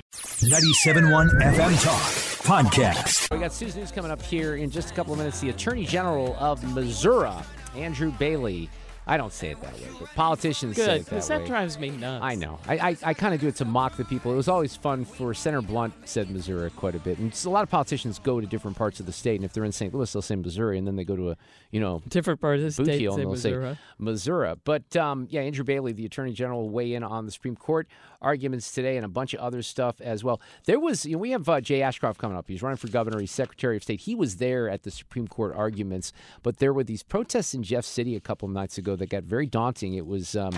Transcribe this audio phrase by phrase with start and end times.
[0.00, 2.02] 97.1 FM Talk
[2.46, 3.30] Podcast.
[3.30, 5.40] We got Sue's News coming up here in just a couple of minutes.
[5.40, 7.30] The Attorney General of Missouri,
[7.76, 8.70] Andrew Bailey.
[9.04, 11.46] I don't say it that way, but politicians say it that because that way.
[11.48, 12.22] drives me nuts.
[12.24, 12.60] I know.
[12.68, 14.32] I, I, I kind of do it to mock the people.
[14.32, 17.50] It was always fun for Senator Blunt said Missouri quite a bit, and s- a
[17.50, 19.92] lot of politicians go to different parts of the state, and if they're in St.
[19.92, 21.36] Louis, they'll say Missouri, and then they go to a
[21.72, 23.76] you know Different part of the state and they'll say Missouri.
[23.98, 24.54] Missouri.
[24.62, 27.88] But um, yeah, Andrew Bailey, the Attorney General, will weigh in on the Supreme Court
[28.22, 30.40] arguments today and a bunch of other stuff as well.
[30.64, 32.48] There was, you know, we have uh, Jay Ashcroft coming up.
[32.48, 33.20] He's running for governor.
[33.20, 34.00] He's Secretary of State.
[34.00, 36.12] He was there at the Supreme Court arguments,
[36.42, 39.24] but there were these protests in Jeff City a couple of nights ago that got
[39.24, 39.94] very daunting.
[39.94, 40.54] It was um,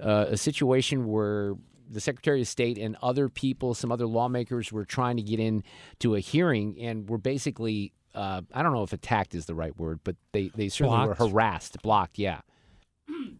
[0.00, 1.54] uh, a situation where
[1.90, 6.14] the Secretary of State and other people, some other lawmakers, were trying to get into
[6.14, 7.92] a hearing and were basically.
[8.14, 11.18] Uh, I don't know if attacked is the right word, but they, they certainly Blocked?
[11.20, 12.40] were harassed, blocked, yeah.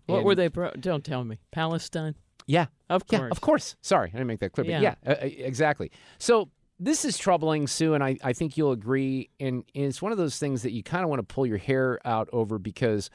[0.07, 0.49] What And- were they?
[0.49, 1.39] Bro- don't tell me.
[1.51, 2.15] Palestine.
[2.47, 2.67] Yeah.
[2.89, 3.31] Of Yeah, course.
[3.33, 3.77] of course.
[3.81, 4.65] Sorry, I didn't make that clear.
[4.65, 4.81] But Yeah.
[4.81, 5.91] yeah, uh, uh, exactly.
[6.19, 9.31] So this is troubling, Sue, and I, I think you'll agree.
[9.39, 12.01] And it's one of those things that you kind of want to pull your hair
[12.05, 13.09] out over because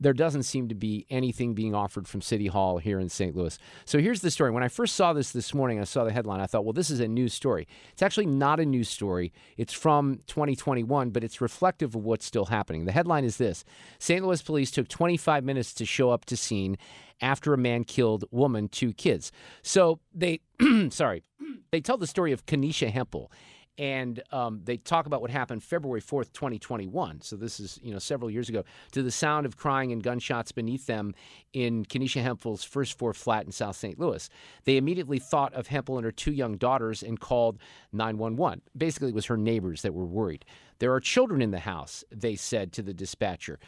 [0.00, 3.34] there doesn't seem to be anything being offered from City Hall here in St.
[3.34, 3.58] Louis.
[3.84, 4.50] So here's the story.
[4.50, 6.40] When I first saw this this morning, I saw the headline.
[6.40, 7.66] I thought, well, this is a news story.
[7.92, 9.32] It's actually not a news story.
[9.56, 12.84] It's from 2021, but it's reflective of what's still happening.
[12.84, 13.64] The headline is this
[13.98, 14.24] St.
[14.24, 16.76] Louis police took 25 minutes to show up to scene
[17.20, 19.32] after a man killed woman, two kids.
[19.62, 20.40] So they,
[20.90, 21.22] sorry,
[21.70, 23.30] they tell the story of Kanisha Hempel
[23.78, 27.20] and um, they talk about what happened February 4th, 2021.
[27.20, 30.52] So this is, you know, several years ago, to the sound of crying and gunshots
[30.52, 31.14] beneath them
[31.52, 33.98] in Kenesha Hempel's first floor flat in South St.
[33.98, 34.28] Louis.
[34.64, 37.58] They immediately thought of Hempel and her two young daughters and called
[37.92, 38.62] 911.
[38.76, 40.44] Basically, it was her neighbors that were worried.
[40.78, 43.58] There are children in the house, they said to the dispatcher.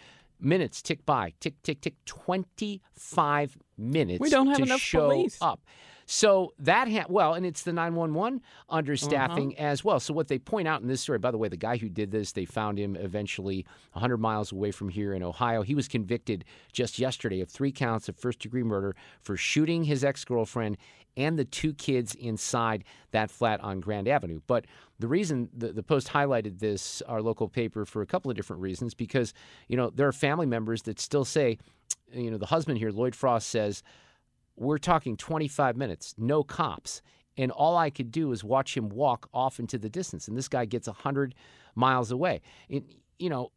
[0.40, 5.38] Minutes tick by, tick, tick, tick, 25 minutes We don't have to enough show police.
[5.40, 5.60] up.
[6.10, 9.62] So that ha- well, and it's the 911 understaffing Uh-huh.
[9.62, 10.00] as well.
[10.00, 12.10] So what they point out in this story, by the way, the guy who did
[12.10, 15.60] this, they found him eventually 100 miles away from here in Ohio.
[15.60, 20.78] He was convicted just yesterday of three counts of first-degree murder for shooting his ex-girlfriend
[21.18, 24.40] and the two kids inside that flat on Grand Avenue.
[24.46, 24.64] But
[24.98, 28.62] the reason the, the Post highlighted this, our local paper, for a couple of different
[28.62, 29.34] reasons, because
[29.68, 31.58] you know there are family members that still say,
[32.14, 33.82] you know, the husband here, Lloyd Frost, says
[34.58, 37.02] we're talking 25 minutes, no cops.
[37.36, 40.26] And all I could do is watch him walk off into the distance.
[40.26, 41.34] And this guy gets 100
[41.76, 42.40] miles away.
[42.68, 42.82] And,
[43.18, 43.52] you know,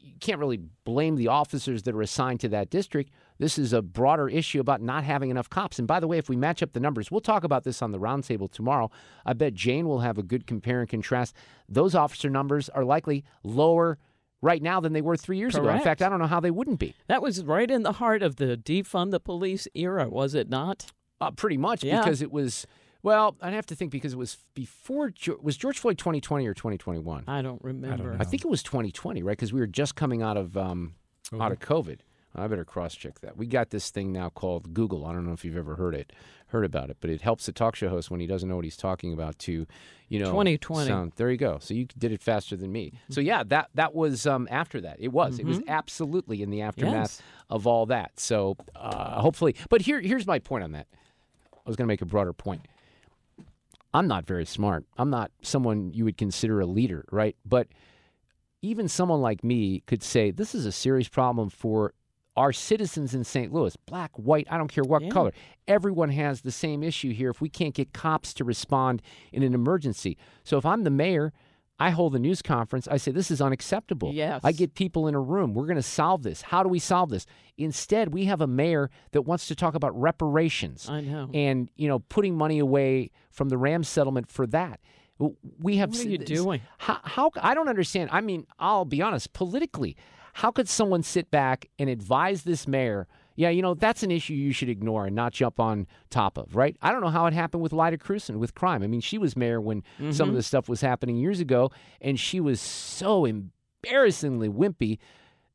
[0.00, 3.10] you can't really blame the officers that are assigned to that district.
[3.38, 5.78] This is a broader issue about not having enough cops.
[5.78, 7.92] And by the way, if we match up the numbers, we'll talk about this on
[7.92, 8.90] the roundtable tomorrow.
[9.26, 11.36] I bet Jane will have a good compare and contrast.
[11.68, 13.98] Those officer numbers are likely lower
[14.46, 15.68] right now than they were three years ago.
[15.68, 16.94] In fact, I don't know how they wouldn't be.
[17.08, 20.86] That was right in the heart of the defund the police era, was it not?
[21.20, 21.98] Uh, pretty much Yeah.
[22.00, 22.66] because it was.
[23.02, 25.12] Well, I'd have to think because it was before.
[25.42, 27.24] Was George Floyd 2020 or 2021?
[27.28, 28.16] I don't remember.
[28.18, 29.32] I think it was 2020, right?
[29.36, 30.94] Because we were just coming out of um,
[31.40, 32.00] out of COVID.
[32.38, 33.36] I better cross check that.
[33.36, 35.06] We got this thing now called Google.
[35.06, 36.12] I don't know if you've ever heard it,
[36.48, 38.64] heard about it, but it helps the talk show host when he doesn't know what
[38.64, 39.66] he's talking about to,
[40.08, 40.86] you know, 2020.
[40.88, 41.58] Sound, there you go.
[41.60, 42.92] So you did it faster than me.
[43.10, 44.96] So yeah, that that was um, after that.
[45.00, 45.38] It was.
[45.38, 47.22] It was absolutely in the aftermath Yes.
[47.50, 48.18] of all that.
[48.20, 50.86] So uh, hopefully, but here here's my point on that.
[51.52, 52.62] I was going to make a broader point.
[53.94, 54.84] I'm not very smart.
[54.98, 57.34] I'm not someone you would consider a leader, right?
[57.46, 57.68] But
[58.62, 61.94] even someone like me could say this is a serious problem for
[62.36, 63.52] our citizens in St.
[63.52, 65.08] Louis, black, white, I don't care what Yeah.
[65.08, 65.32] color.
[65.66, 69.00] Everyone has the same issue here if we can't get cops to respond
[69.32, 70.16] in an emergency.
[70.44, 71.32] So if I'm the mayor,
[71.78, 72.88] I hold a news conference.
[72.88, 74.12] I say, this is unacceptable.
[74.14, 74.40] Yes.
[74.42, 75.52] I get people in a room.
[75.52, 76.40] We're going to solve this.
[76.42, 77.26] How do we solve this?
[77.58, 81.30] Instead, we have a mayor that wants to talk about reparations I know.
[81.34, 84.80] and, you know, putting money away from the Rams settlement for that.
[85.58, 85.90] We have.
[85.90, 86.60] What are you doing?
[86.78, 87.30] How, how?
[87.40, 88.10] I don't understand.
[88.12, 89.32] I mean, I'll be honest.
[89.32, 89.96] Politically,
[90.40, 93.06] how could someone sit back and advise this mayor?
[93.36, 96.54] Yeah, you know that's an issue you should ignore and not jump on top of,
[96.56, 96.76] right?
[96.82, 98.82] I don't know how it happened with Lyda Krewson with crime.
[98.82, 102.18] I mean, she was mayor when some of this stuff was happening years ago, and
[102.20, 104.98] she was so embarrassingly wimpy,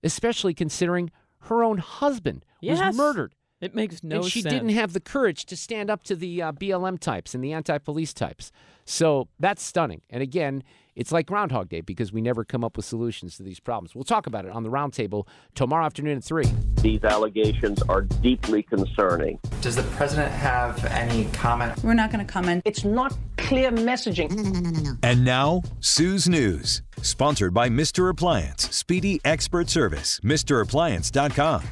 [0.03, 1.11] especially considering
[1.45, 2.79] her own husband Yes.
[2.79, 3.35] was murdered.
[3.59, 4.25] It makes no sense.
[4.25, 4.53] and she sense.
[4.53, 7.77] didn't have the courage to stand up to the uh, BLM types and the anti
[7.77, 8.51] police types.
[8.85, 10.01] So that's stunning.
[10.09, 10.63] And again,
[10.95, 13.95] it's like Groundhog Day because we never come up with solutions to these problems.
[13.95, 16.45] We'll talk about it on the roundtable tomorrow afternoon at 3.
[16.81, 19.39] These allegations are deeply concerning.
[19.61, 21.81] Does the president have any comment?
[21.83, 22.63] We're not going to comment.
[22.65, 24.31] It's not clear messaging.
[24.31, 24.97] No, no, no, no.
[25.03, 28.09] And now, Sue's News, sponsored by Mr.
[28.09, 31.63] Appliance, speedy expert service, MrAppliance.com.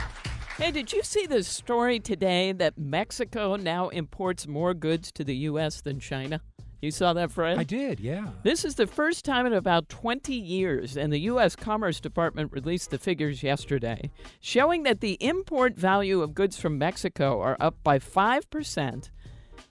[0.58, 5.36] Hey, did you see this story today that Mexico now imports more goods to the
[5.36, 5.80] U.S.
[5.80, 6.42] than China?
[6.82, 7.58] You saw that, Fred?
[7.58, 8.30] I did, yeah.
[8.44, 11.56] This is the first time in about 20 years, and the U.S.
[11.56, 17.42] Commerce Department released the figures yesterday, showing that the import value of goods from Mexico
[17.42, 19.10] are up by 5%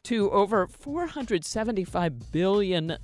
[0.04, 2.98] to over $475 billion.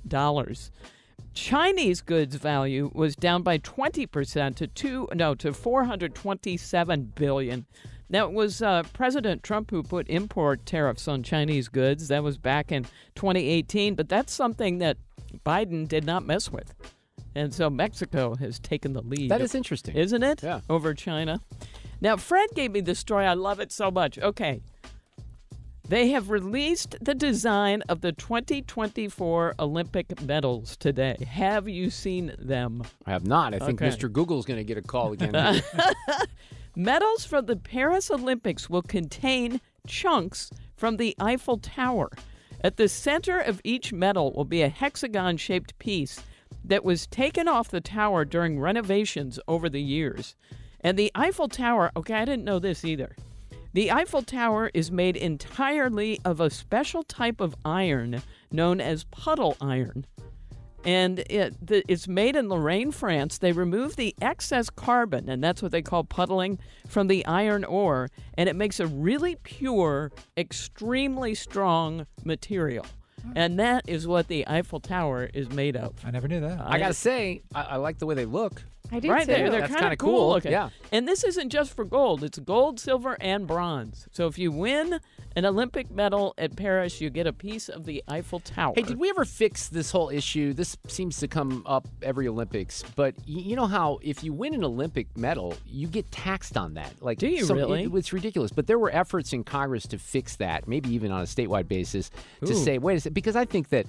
[1.33, 7.65] Chinese goods value was down by 20% to two no to 427 billion.
[8.09, 12.07] Now it was uh, President Trump who put import tariffs on Chinese goods.
[12.07, 12.83] That was back in
[13.15, 14.97] 2018, but that's something that
[15.45, 16.73] Biden did not mess with.
[17.33, 19.29] And so Mexico has taken the lead.
[19.29, 19.95] That is interesting.
[19.95, 20.41] Isn't it?
[20.41, 20.61] Yeah.
[20.69, 21.41] Over China.
[21.99, 23.25] Now Fred gave me this story.
[23.25, 24.19] I love it so much.
[24.19, 24.61] Okay.
[25.87, 31.15] They have released the design of the 2024 Olympic medals today.
[31.29, 32.83] Have you seen them?
[33.05, 33.53] I have not.
[33.53, 33.95] I think Okay.
[33.95, 34.11] Mr.
[34.11, 35.31] Google's going to get a call again.
[36.77, 42.11] Medals from the Paris Olympics will contain chunks from the Eiffel Tower.
[42.59, 46.19] At the center of each medal will be a hexagon shaped piece
[46.65, 50.35] that was taken off the tower during renovations over the years.
[50.81, 53.15] And the Eiffel Tower, okay, I didn't know this either.
[53.71, 59.55] The Eiffel Tower is made entirely of a special type of iron known as puddle
[59.61, 60.05] iron.
[60.85, 63.39] And it, the, it's made in Lorraine, France.
[63.39, 68.09] They remove the excess carbon, and that's what they call puddling, from the iron ore,
[68.37, 72.85] and it makes a really pure, extremely strong material.
[73.23, 73.31] Hmm.
[73.35, 75.93] And that is what the Eiffel Tower is made of.
[76.05, 76.61] I never knew that.
[76.61, 78.61] I got to say, I, I like the way they look.
[78.91, 80.11] I do right there, they're That's kind kinda of cool.
[80.11, 80.51] cool, looking.
[80.51, 80.69] yeah.
[80.91, 84.07] And this isn't just for gold; it's gold, silver, and bronze.
[84.11, 84.99] So if you win
[85.35, 88.73] an Olympic medal at Paris, you get a piece of the Eiffel Tower.
[88.75, 90.53] Hey, did we ever fix this whole issue?
[90.53, 94.63] This seems to come up every Olympics, but you know how if you win an
[94.63, 96.93] Olympic medal, you get taxed on that.
[97.01, 97.83] Like, Do you some- really?
[97.83, 98.51] It, it's ridiculous.
[98.51, 102.11] But there were efforts in Congress to fix that, maybe even on a statewide basis,
[102.45, 103.87] to say, wait a second, because I think that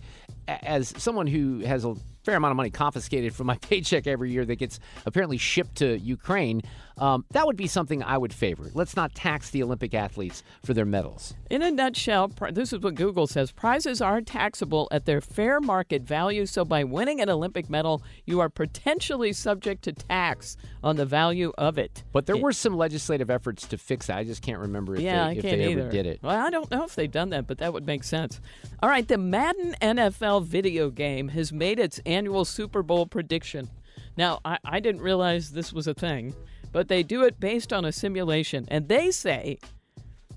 [0.49, 1.95] as someone who has a
[2.27, 5.97] fair amount of money confiscated from my paycheck every year that gets apparently shipped to
[5.99, 6.61] Ukraine,
[6.99, 8.71] um, that would be something I would favor.
[8.75, 11.35] Let's not tax the Olympic athletes for their medals.
[11.51, 16.03] In a nutshell, this is what Google says prizes are taxable at their fair market
[16.03, 16.47] value.
[16.47, 21.53] So by winning an Olympic medal, you are potentially subject to tax on the value
[21.59, 22.03] of it.
[22.13, 24.19] But there were some legislative efforts to fix that.
[24.19, 26.21] I just can't remember if yeah, they, if they ever did it.
[26.23, 28.41] Well, I don't know if they've done that, but that would make sense.
[28.83, 33.69] All right, the Madden NFL video game has made its annual Super Bowl prediction.
[34.17, 36.35] Now, I, I didn't realize this was a thing,
[36.73, 39.59] but they do it based on a simulation, and they say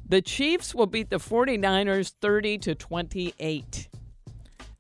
[0.08, 3.88] the Chiefs will beat the 49ers 30 to 28.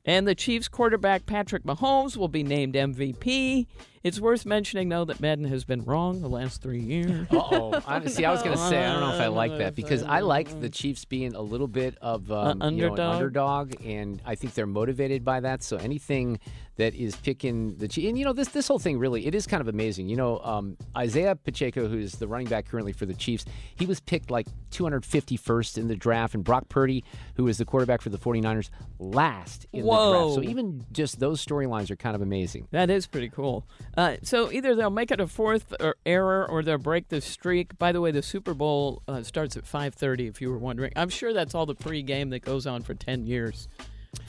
[0.06, 3.68] And the Chiefs quarterback Patrick Mahomes will be named MVP.
[4.04, 7.28] It's worth mentioning, though, that Madden has been wrong the last three years.
[7.32, 10.04] I, see, I was going to say, I don't know if I like that because
[10.04, 13.74] I like the Chiefs being a little bit of um, you know, an underdog?
[13.86, 15.64] and I think they're motivated by that.
[15.64, 16.40] So anything
[16.80, 19.46] that is picking the Chiefs, and you know, this this whole thing really, it is
[19.46, 20.08] kind of amazing.
[20.08, 23.44] You know, um, Isaiah Pacheco, who's the running back currently for the Chiefs,
[23.76, 27.04] he was picked like 251st in the draft, and Brock Purdy,
[27.36, 30.36] who is the quarterback for the 49ers, last in the draft.
[30.36, 32.70] So even just those storylines are kind of amazing.
[32.72, 33.68] That is pretty cool.
[33.98, 37.78] Uh, so either they'll make it a fourth or error, or they'll break the streak.
[37.78, 40.28] By the way, the Super Bowl uh, starts at 5:30.
[40.28, 43.26] If you were wondering, I'm sure that's all the pregame that goes on for 10
[43.26, 43.68] years.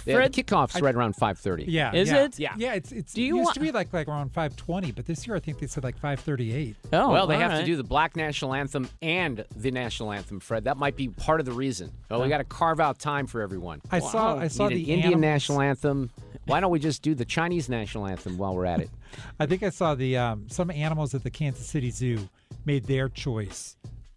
[0.07, 1.65] Yeah, Fred, the kickoff's right around 5:30.
[1.69, 2.25] Yeah, Is yeah.
[2.25, 2.39] it?
[2.39, 2.55] Yeah.
[2.57, 5.27] Yeah, it's it's Do you used want- to be like like around 5:20, but this
[5.27, 6.75] year I think they said like 5:38.
[6.93, 7.61] Oh, well, they have right.
[7.61, 10.65] to do the black national anthem and the national anthem, Fred.
[10.65, 11.93] That might be part of the reason.
[12.11, 13.81] Oh, we got to carve out time for everyone.
[13.91, 16.11] I saw I saw the an Indian animals- national anthem.
[16.47, 18.91] Why don't we just do the Chinese national anthem while we're at it?
[19.39, 22.29] I think I saw the um, some animals at the Kansas City Zoo
[22.65, 23.77] made their choice.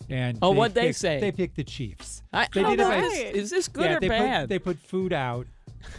[0.09, 1.19] And Oh, what'd they picked- say?
[1.19, 2.21] They picked the Chiefs.
[2.31, 4.41] I, they did if this- is this good yeah, or they bad?
[4.43, 5.47] Put, they put food out.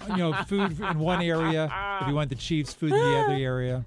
[0.09, 1.71] You know, food in one area.
[2.03, 3.85] If you want the Chiefs food in the other area,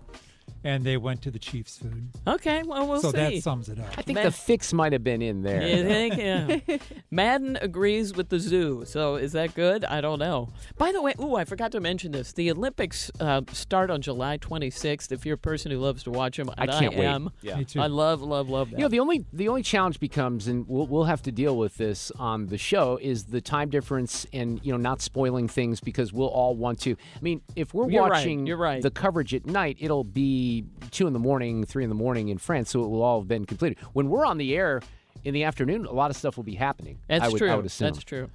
[0.67, 2.09] and they went to the Chiefs food.
[2.27, 3.17] okay, well, we'll so see.
[3.17, 3.87] that sums it up.
[3.97, 4.25] I think Man.
[4.25, 5.65] the fix might have been in there.
[5.65, 6.15] You think?
[6.27, 6.77] Yeah.
[7.11, 8.83] Madden agrees with the zoo.
[8.85, 9.85] So is that good?
[9.85, 10.49] I don't know.
[10.77, 12.33] By the way, ooh, I forgot to mention this.
[12.33, 15.11] The Olympics uh, start on July 26th.
[15.11, 17.05] If you're a person who loves to watch them, I can't wait.
[17.05, 17.29] am.
[17.41, 17.57] Yeah.
[17.57, 17.79] Me too.
[17.79, 18.77] I love, love, love that.
[18.77, 21.77] You know, the only the only challenge becomes, and we'll, we'll have to deal with
[21.77, 26.11] this on the show, is the time difference and you know not spoiling things because
[26.11, 26.91] we'll all want to.
[27.15, 28.81] I mean, if we're You're right, watching you're right.
[28.81, 30.56] the coverage at night, it'll be
[30.91, 33.27] two in the morning, three in the morning in France, so it will all have
[33.27, 33.77] been completed.
[33.93, 34.81] When we're on the air
[35.23, 36.99] in the afternoon, a lot of stuff will be happening.
[37.07, 37.49] That's I would, true.
[37.49, 37.85] I would assume.
[37.85, 38.29] That's true.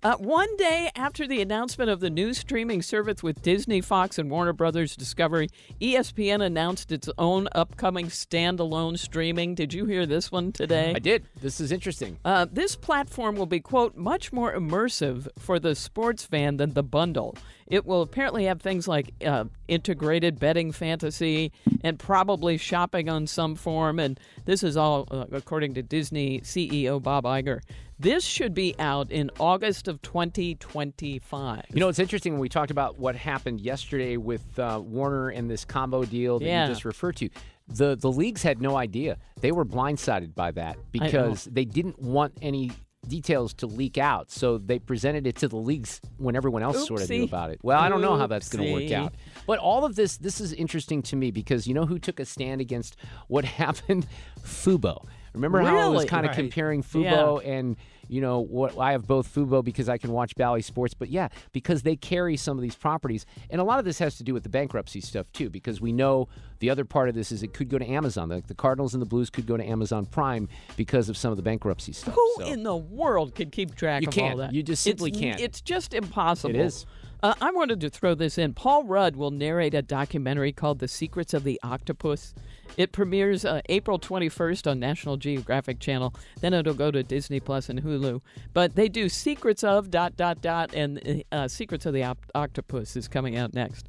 [0.00, 4.30] Uh, one day after the announcement of the new streaming service with Disney, Fox, and
[4.30, 5.48] Warner Brothers Discovery,
[5.80, 9.56] ESPN announced its own upcoming standalone streaming.
[9.56, 10.92] Did you hear this one today?
[10.94, 11.24] I did.
[11.40, 12.16] This is interesting.
[12.24, 16.84] Uh, this platform will be, quote, much more immersive for the sports fan than the
[16.84, 17.36] bundle.
[17.70, 21.52] It will apparently have things like uh, integrated betting fantasy
[21.84, 23.98] and probably shopping on some form.
[23.98, 27.60] And this is all uh, according to Disney CEO Bob Iger.
[28.00, 31.64] This should be out in August of 2025.
[31.72, 35.50] You know, it's interesting when we talked about what happened yesterday with uh, Warner and
[35.50, 36.66] this combo deal that Yeah.
[36.66, 37.28] you just referred to.
[37.66, 39.18] The the leagues had no idea.
[39.42, 42.70] They were blindsided by that because they didn't want any
[43.06, 44.30] details to leak out.
[44.30, 47.60] So they presented it to the leagues when everyone else sort of knew about it.
[47.62, 49.14] Well, I don't know how that's going to work out.
[49.46, 52.24] But all of this this is interesting to me because you know who took a
[52.24, 52.96] stand against
[53.28, 54.06] what happened?
[54.42, 55.06] Fubo.
[55.34, 56.36] Remember how I was kind of Right.
[56.38, 57.76] comparing Fubo and
[58.08, 61.28] you know what I have both Fubo because I can watch Bally Sports, but yeah,
[61.52, 64.34] because they carry some of these properties, and a lot of this has to do
[64.34, 66.28] with the bankruptcy stuff too, because we know
[66.60, 68.28] the other part of this is it could go to Amazon.
[68.28, 71.36] Like the Cardinals and the Blues could go to Amazon Prime because of some of
[71.36, 72.14] the bankruptcy stuff.
[72.14, 74.32] Who So- in the world could keep track You of can't.
[74.32, 74.52] all that?
[74.54, 75.40] You just simply it's, can't.
[75.40, 76.54] It's just impossible.
[76.54, 76.86] It is.
[77.20, 78.54] Uh, I wanted to throw this in.
[78.54, 82.32] Paul Rudd will narrate a documentary called The Secrets of the Octopus.
[82.78, 86.14] It premieres uh, April 21st on National Geographic Channel.
[86.40, 88.20] Then it'll go to Disney Plus and Hulu.
[88.54, 92.94] But they do Secrets of dot dot dot and uh, Secrets of the Op- Octopus
[92.96, 93.88] is coming out next.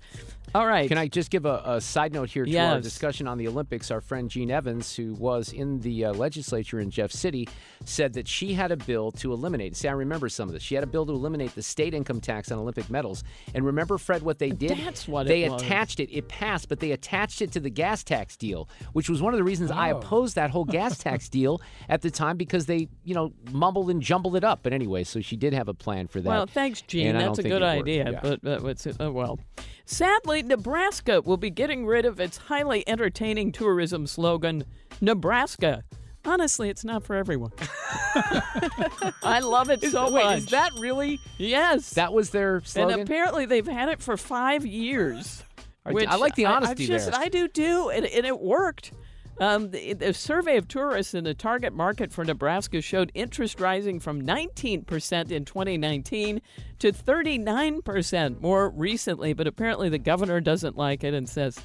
[0.55, 0.87] All right.
[0.87, 3.91] Can I just give a, a side note here to our discussion on the Olympics?
[3.91, 7.47] Our friend Jean Evans, who was in the uh, legislature in Jeff City,
[7.85, 9.75] said that she had a bill to eliminate.
[9.75, 10.63] See, I remember some of this.
[10.63, 13.23] She had a bill to eliminate the state income tax on Olympic medals.
[13.53, 14.79] And remember, Fred, what they did?
[14.79, 15.61] That's what they it was.
[15.61, 16.11] attached it.
[16.11, 19.37] It passed, but they attached it to the gas tax deal, which was one of
[19.37, 19.97] the reasons I Oh.
[19.97, 24.01] opposed that whole gas tax deal at the time because they, you know, mumbled and
[24.01, 24.59] jumbled it up.
[24.63, 26.27] But anyway, so she did have a plan for that.
[26.29, 27.17] Well, thanks, Jean.
[27.17, 28.11] That's a good idea.
[28.11, 28.19] Yeah.
[28.21, 28.97] But, but what's it?
[28.99, 29.39] Oh, well.
[29.85, 34.63] Sadly, Nebraska will be getting rid of its highly entertaining tourism slogan,
[35.01, 35.83] Nebraska.
[36.25, 37.51] Honestly, it's not for everyone.
[39.23, 40.37] I love it so Wait, much.
[40.39, 41.19] is that really?
[41.37, 41.91] Yes.
[41.91, 42.99] That was their slogan.
[42.99, 45.43] And apparently, they've had it for five years.
[45.85, 47.19] I- which I like the honesty I, just, there.
[47.19, 48.91] I do too, and, and it worked.
[49.39, 53.99] Um, the, the survey of tourists in the target market for Nebraska showed interest rising
[54.01, 56.41] from 19% in 2019
[56.79, 59.31] to 39% more recently.
[59.31, 61.57] But apparently, the governor doesn't like it and says,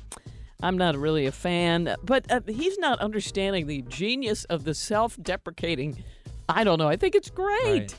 [0.63, 1.97] I'm not really a fan.
[2.05, 6.05] But uh, he's not understanding the genius of the self deprecating.
[6.49, 6.89] I don't know.
[6.89, 7.65] I think it's great.
[7.65, 7.95] Right.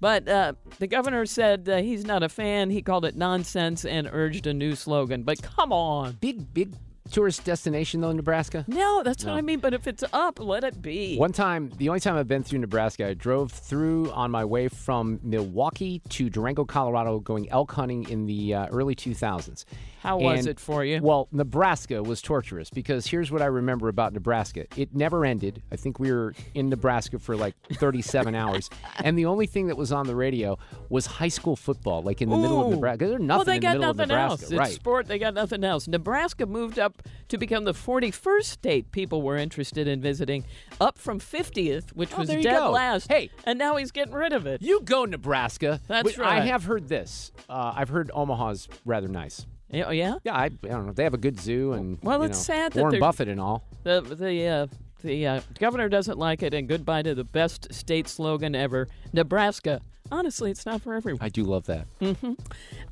[0.00, 2.70] But uh, the governor said uh, he's not a fan.
[2.70, 5.24] He called it nonsense and urged a new slogan.
[5.24, 6.12] But come on.
[6.20, 6.74] big, big
[7.10, 8.64] tourist destination though, Nebraska.
[8.66, 9.60] No, that's what I mean.
[9.60, 11.16] But if it's up, let it be.
[11.16, 14.68] One time, the only time I've been through Nebraska, I drove through on my way
[14.68, 19.64] from Milwaukee to Durango, Colorado, going elk hunting in the uh, early 2000s.
[20.02, 21.02] How was it for you?
[21.02, 24.64] Well, Nebraska was torturous because here's what I remember about Nebraska.
[24.74, 25.62] It never ended.
[25.70, 28.70] I think we were in Nebraska for like 37 hours.
[29.04, 32.30] And the only thing that was on the radio was high school football, like in
[32.30, 32.76] the middle of Ooh.
[32.76, 33.08] Nebraska.
[33.08, 34.50] There's nothing well, they in got the middle nothing of else.
[34.50, 34.72] Nebraska.
[34.72, 35.06] It's sport.
[35.06, 35.86] They got nothing else.
[35.86, 40.44] Nebraska moved up to become the 41st state people were interested in visiting,
[40.80, 42.70] up from 50th, which Oh, was dead go.
[42.70, 43.08] last.
[43.10, 43.30] Hey.
[43.44, 44.62] and now he's getting rid of it.
[44.62, 45.80] You go, Nebraska.
[45.86, 47.32] That's But I have heard this.
[47.48, 49.46] Uh, I've heard Omaha's rather nice.
[49.68, 50.14] Yeah, Oh yeah.
[50.24, 50.92] Yeah, I, I don't know.
[50.92, 53.62] They have a good zoo and Well, it's know, sad that Warren Buffett and all.
[53.84, 54.66] The the uh,
[55.02, 59.80] the uh, governor doesn't like it, and goodbye to the best state slogan ever, Nebraska.
[60.10, 61.20] Honestly, it's not for everyone.
[61.22, 61.86] I do love that.
[62.00, 62.32] hmm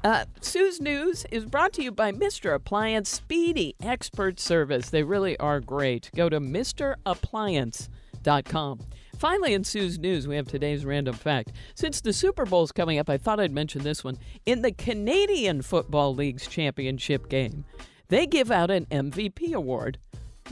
[0.05, 2.55] Uh, Sue's News is brought to you by Mr.
[2.55, 4.91] Appliance Speedy Expert Service.
[4.91, 6.11] They really are great.
[6.15, 8.81] Go to MrAppliance.com.
[9.19, 11.51] Finally, in Sue's News, we have today's random fact.
[11.75, 14.17] Since the Super Bowl's coming up, I thought I'd mention this one.
[14.47, 17.65] In the Canadian Football League's championship game,
[18.09, 19.99] they give out an MVP award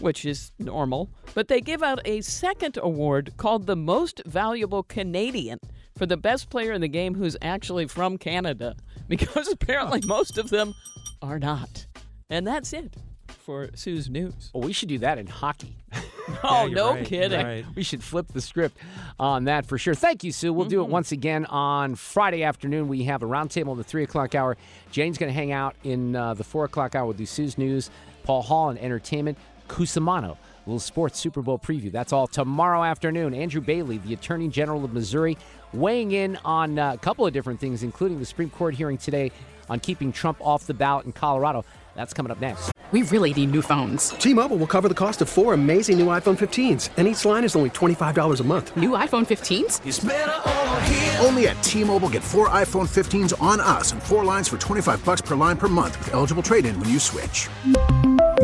[0.01, 5.59] which is normal, but they give out a second award called the Most Valuable Canadian
[5.97, 8.77] for the best player in the game who's actually from Canada,
[9.09, 10.75] because apparently most of them
[11.23, 11.87] are not.
[12.29, 12.97] And that's it
[13.29, 14.51] for Sue's News.
[14.53, 15.77] Well, we should do that in hockey.
[16.43, 17.65] Oh, no kidding.
[17.77, 18.77] We should flip the script
[19.19, 19.95] on that for sure.
[19.95, 20.53] Thank you, Sue.
[20.53, 22.89] We'll do it once again on Friday afternoon.
[22.89, 24.57] We have a roundtable in the 3 o'clock hour.
[24.91, 27.05] Jane's going to hang out in uh, the 4 o'clock hour.
[27.05, 27.91] We'll do Sue's News,
[28.25, 29.39] Paul Hall, and entertainment.
[29.69, 30.37] Cusimano, a
[30.67, 31.91] little sports Super Bowl preview.
[31.91, 33.35] That's all tomorrow afternoon.
[33.35, 35.39] Andrew Bailey, the Attorney General of Missouri,
[35.73, 39.31] weighing in on uh, a couple of different things, including the Supreme Court hearing today
[39.69, 41.65] on keeping Trump off the ballot in Colorado.
[41.95, 42.73] That's coming up next.
[42.93, 44.11] We really need new phones.
[44.11, 47.57] T-Mobile will cover the cost of four amazing new iPhone 15s, and each line is
[47.57, 48.77] only $25 a month.
[48.77, 51.25] New iPhone 15s?
[51.25, 55.21] Only at T-Mobile get four iPhone 15s on us and four lines for 25 bucks
[55.21, 57.49] per line per month with eligible trade-in when you switch.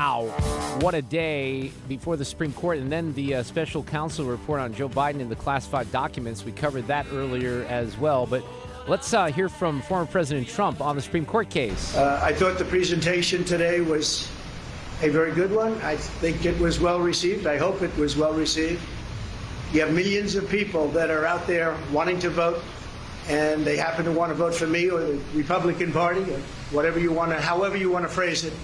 [0.00, 0.28] Wow,
[0.80, 4.72] what a day before the Supreme Court, and then the uh, special counsel report on
[4.72, 6.42] Joe Biden and the classified documents.
[6.42, 8.42] We covered that earlier as well, but
[8.88, 11.94] let's uh, hear from former President Trump on the Supreme Court case.
[11.94, 14.26] Uh, I thought the presentation today was
[15.02, 15.74] a very good one.
[15.82, 17.46] I think it was well received.
[17.46, 18.80] I hope it was well received.
[19.70, 22.62] You have millions of people that are out there wanting to vote,
[23.28, 26.38] and they happen to want to vote for me or the Republican Party or
[26.70, 28.54] whatever you want to, however you want to phrase it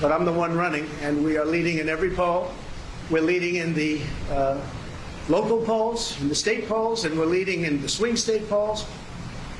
[0.00, 2.50] but I'm the one running, and we are leading in every poll.
[3.10, 4.60] We're leading in the uh,
[5.28, 8.86] local polls, in the state polls, and we're leading in the swing state polls,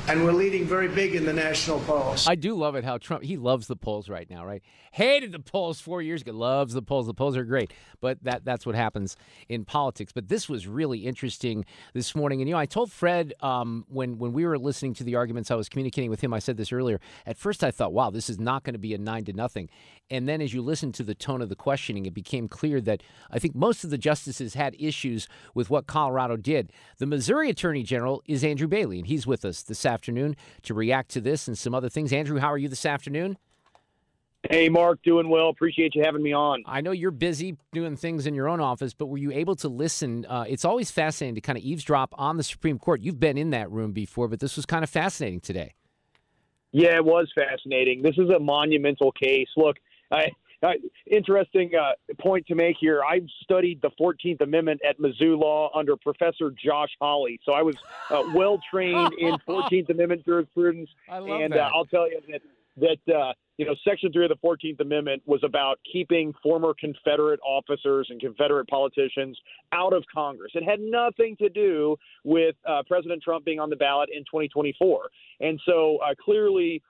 [0.08, 2.26] and we're leading very big in the national polls.
[2.26, 4.62] I do love it how Trump he loves the polls right now, right?
[4.92, 7.06] Hated the polls four years ago, loves the polls.
[7.06, 9.16] The polls are great, but that that's what happens
[9.48, 10.10] in politics.
[10.12, 14.18] But this was really interesting this morning, and you know, I told Fred um, when
[14.18, 16.32] when we were listening to the arguments, I was communicating with him.
[16.32, 16.98] I said this earlier.
[17.26, 19.68] At first, I thought, wow, this is not going to be a nine to nothing.
[20.10, 23.02] And then, as you listen to the tone of the questioning, it became clear that
[23.30, 26.72] I think most of the justices had issues with what Colorado did.
[26.98, 31.10] The Missouri Attorney General is Andrew Bailey, and he's with us this afternoon to react
[31.12, 32.12] to this and some other things.
[32.12, 33.38] Andrew, how are you this afternoon?
[34.48, 35.50] Hey, Mark, doing well.
[35.50, 36.62] Appreciate you having me on.
[36.66, 39.68] I know you're busy doing things in your own office, but were you able to
[39.68, 40.24] listen?
[40.26, 43.02] Uh, it's always fascinating to kind of eavesdrop on the Supreme Court.
[43.02, 45.74] You've been in that room before, but this was kind of fascinating today.
[46.72, 48.00] Yeah, it was fascinating.
[48.00, 49.48] This is a monumental case.
[49.56, 49.76] Look,
[50.10, 50.30] I,
[50.62, 50.74] I,
[51.10, 53.02] interesting uh, point to make here.
[53.02, 57.76] I've studied the 14th Amendment at Mizzou Law under Professor Josh Hawley, so I was
[58.10, 60.90] uh, well trained in 14th Amendment jurisprudence.
[61.08, 61.60] and that.
[61.60, 62.42] Uh, I'll tell you that
[62.76, 67.40] that uh, you know Section Three of the Fourteenth Amendment was about keeping former Confederate
[67.44, 69.38] officers and Confederate politicians
[69.72, 70.52] out of Congress.
[70.54, 75.10] It had nothing to do with uh, President Trump being on the ballot in 2024.
[75.40, 76.82] And so uh, clearly,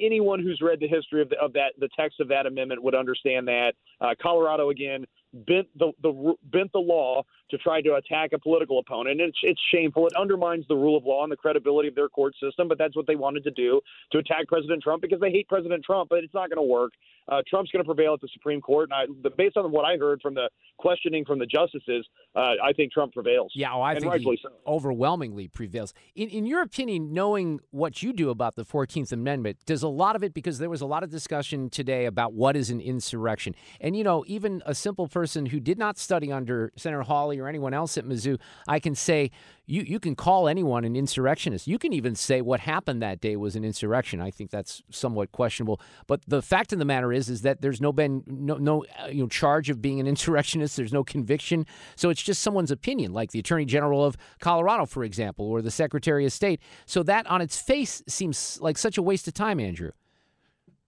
[0.00, 2.94] Anyone who's read the history of, the, of that, the text of that amendment would
[2.94, 3.74] understand that.
[4.00, 8.78] Uh, Colorado again bent the, the bent the law to try to attack a political
[8.78, 9.20] opponent.
[9.20, 10.06] It's it's shameful.
[10.06, 12.68] It undermines the rule of law and the credibility of their court system.
[12.68, 13.80] But that's what they wanted to do
[14.12, 16.10] to attack President Trump because they hate President Trump.
[16.10, 16.92] But it's not going to work.
[17.28, 18.90] Uh, Trump's going to prevail at the Supreme Court.
[18.90, 22.54] And I, the, based on what I heard from the questioning from the justices, uh,
[22.62, 23.52] I think Trump prevails.
[23.54, 24.50] Yeah, well, I and think so.
[24.66, 25.94] overwhelmingly prevails.
[26.14, 30.16] In in your opinion, knowing what you do about the Fourteenth Amendment, does a lot
[30.16, 33.54] of it because there was a lot of discussion today about what is an insurrection,
[33.80, 37.48] and you know, even a simple person who did not study under Senator Hawley or
[37.48, 39.30] anyone else at Mizzou, I can say
[39.66, 41.66] you you can call anyone an insurrectionist.
[41.66, 44.20] You can even say what happened that day was an insurrection.
[44.20, 45.80] I think that's somewhat questionable.
[46.06, 49.06] But the fact of the matter is, is that there's no been no no uh,
[49.06, 50.76] you know charge of being an insurrectionist.
[50.76, 51.66] There's no conviction.
[51.96, 55.70] So it's just someone's opinion, like the Attorney General of Colorado, for example, or the
[55.70, 56.60] Secretary of State.
[56.84, 59.92] So that on its face seems like such a waste of time, Andrew.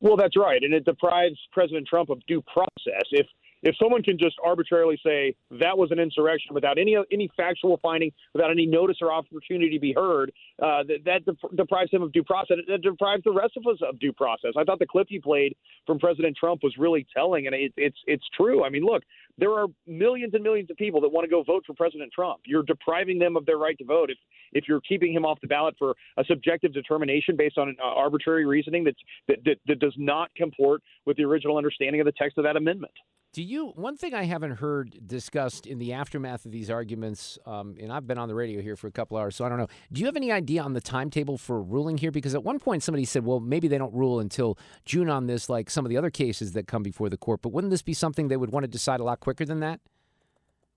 [0.01, 3.05] Well, that's right, and it deprives President Trump of due process.
[3.13, 3.27] If
[3.65, 8.13] if someone can just arbitrarily say that was an insurrection without any any factual finding,
[8.35, 10.31] without any notice or opportunity to be heard,
[10.63, 12.59] uh, that, that dep- deprives him of due process.
[12.69, 14.53] It deprives the rest of us of due process.
[14.57, 17.99] I thought the clip you played from President Trump was really telling, and it, it's
[18.07, 18.65] it's true.
[18.65, 19.03] I mean, look,
[19.39, 22.41] there are millions and millions of people that want to go vote for President Trump.
[22.45, 24.19] You're depriving them of their right to vote if
[24.53, 28.45] if you're keeping him off the ballot for a subjective determination based on uh, arbitrary
[28.45, 28.95] reasoning that,
[29.29, 32.93] that that does not comport with the original understanding of the text of that amendment.
[33.35, 33.73] Do you?
[33.75, 38.07] One thing I haven't heard discussed in the aftermath of these arguments, um, and I've
[38.07, 39.67] been on the radio here for a couple hours, so I don't know.
[39.91, 42.13] Do you have any idea on the timetable for ruling here?
[42.13, 45.49] Because at one point somebody said, well, maybe they don't rule until June on this,
[45.49, 47.43] like some of the other cases that come before the court.
[47.43, 49.81] But wouldn't this be something they would want to decide a lot quicker than that?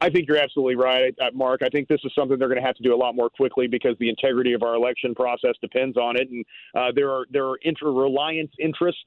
[0.02, 1.62] I think you're absolutely right, uh, Mark.
[1.62, 3.68] I think this is something they're going to have to do a lot more quickly
[3.68, 6.44] because the integrity of our election process depends on it, and
[6.74, 9.04] uh, there are there are interreliance interests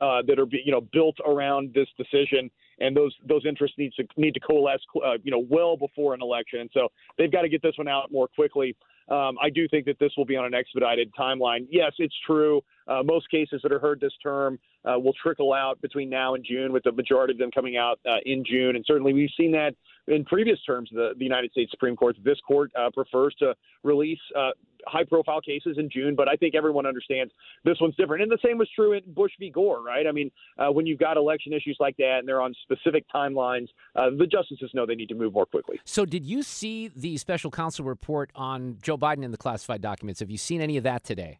[0.00, 4.04] uh, that are you know built around this decision, and those those interests need to
[4.16, 7.48] need to coalesce uh, you know well before an election, and so they've got to
[7.48, 8.76] get this one out more quickly.
[9.08, 11.66] Um, I do think that this will be on an expedited timeline.
[11.70, 12.62] Yes, it's true.
[12.86, 16.44] Uh, most cases that are heard this term uh, will trickle out between now and
[16.44, 18.76] June, with the majority of them coming out uh, in June.
[18.76, 19.74] And certainly we've seen that
[20.06, 22.16] in previous terms the, the United States Supreme Court.
[22.22, 24.50] This court uh, prefers to release uh,
[24.86, 27.32] high profile cases in June, but I think everyone understands
[27.64, 28.22] this one's different.
[28.22, 29.50] And the same was true in Bush v.
[29.50, 30.06] Gore, right?
[30.06, 33.68] I mean, uh, when you've got election issues like that and they're on specific timelines,
[33.96, 35.80] uh, the justices know they need to move more quickly.
[35.84, 40.20] So, did you see the special counsel report on Joe Biden in the classified documents?
[40.20, 41.38] Have you seen any of that today?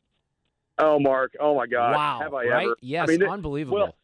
[0.78, 1.34] Oh, Mark.
[1.40, 1.94] Oh, my God.
[1.94, 2.18] Wow.
[2.22, 2.64] Have I right?
[2.64, 2.76] ever?
[2.80, 3.78] Yes, I mean, unbelievable.
[3.78, 3.94] Well,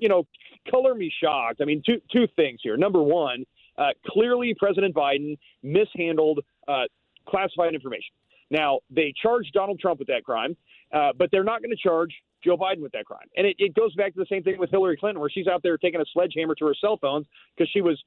[0.00, 0.26] you know,
[0.70, 1.60] color me shocked.
[1.60, 2.76] I mean, two two things here.
[2.76, 3.44] Number one,
[3.78, 6.84] uh, clearly President Biden mishandled uh,
[7.28, 8.14] classified information.
[8.50, 10.56] Now they charged Donald Trump with that crime,
[10.92, 12.12] uh, but they're not going to charge
[12.44, 13.26] Joe Biden with that crime.
[13.36, 15.62] And it, it goes back to the same thing with Hillary Clinton, where she's out
[15.62, 18.02] there taking a sledgehammer to her cell phones because she was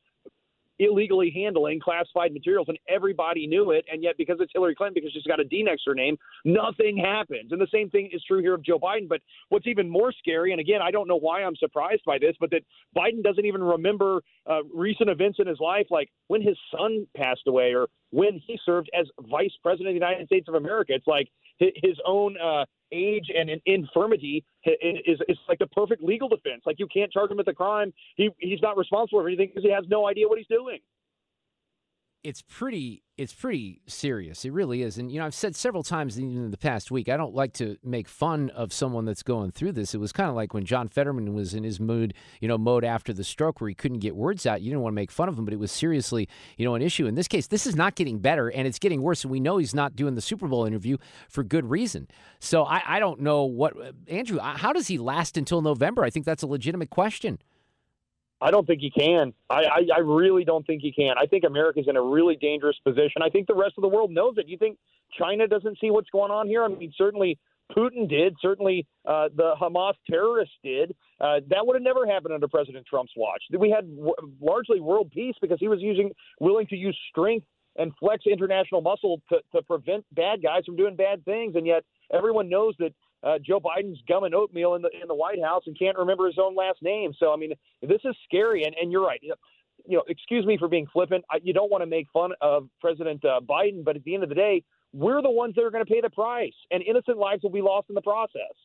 [0.80, 5.12] illegally handling classified materials and everybody knew it and yet because it's Hillary Clinton because
[5.12, 7.52] she's got a D next to her name nothing happens.
[7.52, 9.08] And the same thing is true here of Joe Biden.
[9.08, 12.36] But what's even more scary and again I don't know why I'm surprised by this
[12.40, 12.62] but that
[12.96, 17.44] Biden doesn't even remember uh, recent events in his life like when his son passed
[17.48, 20.94] away or when he served as vice president of the United States of America.
[20.94, 21.28] It's like
[21.60, 26.64] his own uh, age and an infirmity is is like the perfect legal defense.
[26.66, 27.94] Like you can't charge him with a crime.
[28.16, 30.80] He he's not responsible for anything because he has no idea what he's doing.
[32.24, 34.46] It's pretty it's pretty serious.
[34.46, 34.98] It really is.
[34.98, 37.54] And you know, I've said several times even in the past week, I don't like
[37.54, 39.94] to make fun of someone that's going through this.
[39.94, 42.86] It was kind of like when John Fetterman was in his mood, you know, mode
[42.86, 44.62] after the stroke where he couldn't get words out.
[44.62, 46.82] You didn't want to make fun of him, but it was seriously, you know, an
[46.82, 47.08] issue.
[47.08, 49.24] In this case, this is not getting better and it's getting worse.
[49.24, 52.08] And we know he's not doing the Super Bowl interview for good reason.
[52.40, 53.74] So I, I don't know what
[54.08, 56.04] Andrew, how does he last until November?
[56.04, 57.40] I think that's a legitimate question.
[58.42, 59.34] I don't think he can.
[59.50, 61.16] I, I, I really don't think he can.
[61.18, 63.22] I think America's in a really dangerous position.
[63.22, 64.48] I think the rest of the world knows it.
[64.48, 64.78] You think
[65.18, 66.64] China doesn't see what's going on here?
[66.64, 67.38] I mean, certainly
[67.76, 68.36] Putin did.
[68.42, 70.96] Certainly uh, the Hamas terrorists did.
[71.20, 73.44] Uh, that would have never happened under President Trump's watch.
[73.58, 77.92] We had w- largely world peace because he was using willing to use strength and
[78.00, 81.56] flex international muscle to, to prevent bad guys from doing bad things.
[81.56, 85.42] And yet everyone knows that uh, Joe Biden's gumming oatmeal in the in the White
[85.42, 87.14] House and can't remember his own last name.
[87.18, 88.64] So I mean, this is scary.
[88.64, 89.20] And and you're right.
[89.22, 91.26] You know, excuse me for being flippant.
[91.32, 94.24] I, you don't want to make fun of President uh, Biden, but at the end
[94.24, 97.18] of the day, we're the ones that are going to pay the price, and innocent
[97.18, 98.56] lives will be lost in the process.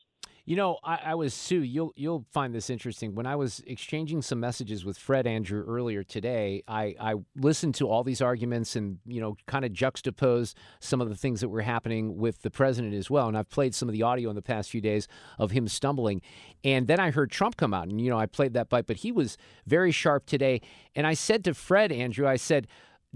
[0.46, 1.62] You know, I, I, was Sue.
[1.62, 3.14] You'll you'll find this interesting.
[3.14, 7.88] When I was exchanging some messages with Fred Andrew earlier today, I, I listened to
[7.88, 11.62] all these arguments and you know kind of juxtapose some of the things that were
[11.62, 13.26] happening with the president as well.
[13.26, 16.20] And I've played some of the audio in the past few days of him stumbling,
[16.62, 18.98] and then I heard Trump come out, and you know I played that bite, but
[18.98, 20.60] he was very sharp today.
[20.94, 22.68] And I said to Fred Andrew, I said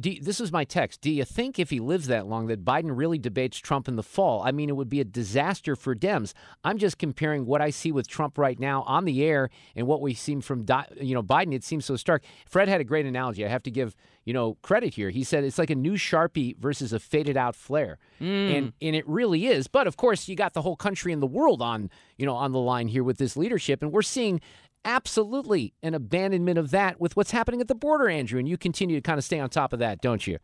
[0.06, 1.00] you, this is my text.
[1.00, 4.02] Do you think if he lives that long that Biden really debates Trump in the
[4.02, 4.42] fall?
[4.42, 6.34] I mean, it would be a disaster for Dems.
[6.62, 10.00] I'm just comparing what I see with Trump right now on the air and what
[10.00, 10.66] we see from
[11.00, 11.54] you know Biden.
[11.54, 12.22] It seems so stark.
[12.46, 13.44] Fred had a great analogy.
[13.44, 15.10] I have to give you know credit here.
[15.10, 18.56] He said it's like a new Sharpie versus a faded out flare, mm.
[18.56, 19.66] and and it really is.
[19.68, 22.52] But of course, you got the whole country and the world on you know on
[22.52, 24.40] the line here with this leadership, and we're seeing
[24.84, 28.38] absolutely an abandonment of that with what's happening at the border, Andrew.
[28.38, 30.38] And you continue to kind of stay on top of that, don't you?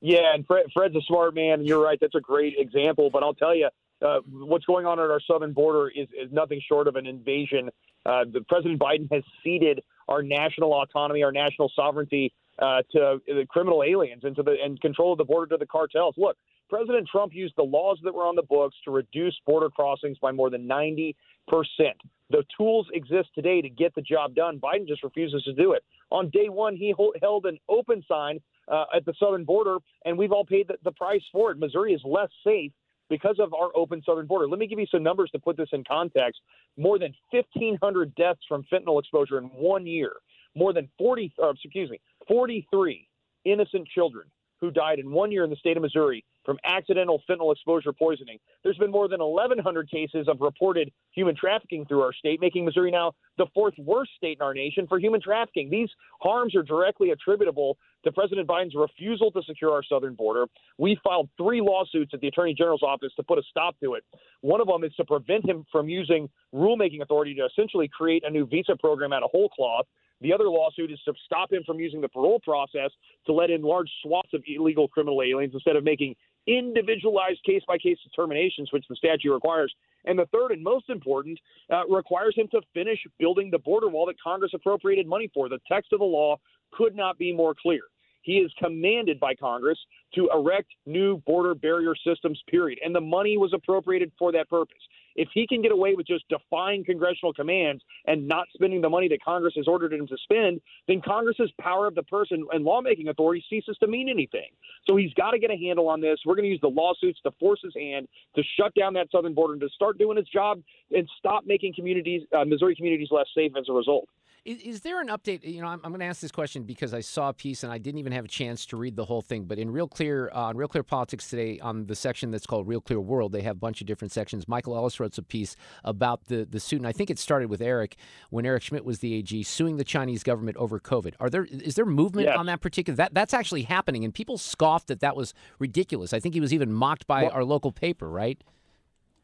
[0.00, 1.98] Yeah, and Fred, Fred's a smart man, and you're right.
[2.00, 3.08] That's a great example.
[3.10, 3.68] But I'll tell you,
[4.02, 7.70] uh, what's going on at our southern border is, is nothing short of an invasion.
[8.04, 13.46] Uh, the President Biden has ceded our national autonomy, our national sovereignty uh, to the
[13.48, 16.14] criminal aliens and to the and control of the border to the cartels.
[16.18, 16.36] Look,
[16.68, 20.32] President Trump used the laws that were on the books to reduce border crossings by
[20.32, 21.16] more than 90
[21.48, 21.96] percent.
[22.30, 24.58] The tools exist today to get the job done.
[24.58, 25.84] Biden just refuses to do it.
[26.10, 30.32] On day one, he held an open sign uh, at the southern border, and we've
[30.32, 31.58] all paid the, the price for it.
[31.58, 32.72] Missouri is less safe
[33.10, 34.48] because of our open southern border.
[34.48, 36.40] Let me give you some numbers to put this in context.
[36.78, 40.12] More than 1,500 deaths from fentanyl exposure in one year.
[40.56, 43.06] More than 40, uh, excuse me, 43
[43.44, 44.26] innocent children
[44.60, 48.38] who died in one year in the state of Missouri from accidental fentanyl exposure poisoning.
[48.62, 52.90] There's been more than 1,100 cases of reported human trafficking through our state, making Missouri
[52.90, 55.70] now the fourth worst state in our nation for human trafficking.
[55.70, 55.88] These
[56.20, 60.46] harms are directly attributable to President Biden's refusal to secure our southern border.
[60.78, 64.04] We filed three lawsuits at the Attorney General's office to put a stop to it.
[64.42, 68.30] One of them is to prevent him from using rulemaking authority to essentially create a
[68.30, 69.86] new visa program out of whole cloth.
[70.20, 72.90] The other lawsuit is to stop him from using the parole process
[73.26, 76.14] to let in large swaths of illegal criminal aliens instead of making
[76.46, 79.74] individualized case by case determinations, which the statute requires.
[80.04, 81.38] And the third and most important
[81.72, 85.48] uh, requires him to finish building the border wall that Congress appropriated money for.
[85.48, 86.36] The text of the law
[86.72, 87.80] could not be more clear.
[88.22, 89.78] He is commanded by Congress
[90.14, 92.78] to erect new border barrier systems, period.
[92.84, 94.78] And the money was appropriated for that purpose.
[95.16, 99.08] If he can get away with just defying congressional commands and not spending the money
[99.08, 103.08] that Congress has ordered him to spend, then Congress's power of the person and lawmaking
[103.08, 104.48] authority ceases to mean anything.
[104.86, 106.18] So he's got to get a handle on this.
[106.24, 109.34] We're going to use the lawsuits to force his hand to shut down that southern
[109.34, 113.26] border and to start doing his job and stop making communities, uh, Missouri communities, less
[113.34, 114.08] safe as a result.
[114.44, 115.42] Is, is there an update?
[115.42, 117.72] You know, I'm, I'm going to ask this question because I saw a piece and
[117.72, 119.44] I didn't even have a chance to read the whole thing.
[119.44, 122.68] But in Real Clear, uh, on Real Clear Politics today, on the section that's called
[122.68, 124.46] Real Clear World, they have a bunch of different sections.
[124.46, 127.62] Michael Ellis wrote a piece about the the suit, and I think it started with
[127.62, 127.96] Eric
[128.30, 131.14] when Eric Schmitt was the AG suing the Chinese government over COVID.
[131.20, 132.36] Are there is there movement yes.
[132.36, 132.96] on that particular?
[132.96, 136.12] That that's actually happening, and people scoffed that that was ridiculous.
[136.12, 138.42] I think he was even mocked by well, our local paper, right?